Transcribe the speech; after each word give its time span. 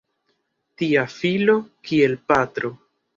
Tia 0.81 1.03
filo 1.15 1.55
kiel 1.91 2.17
patro! 2.33 2.73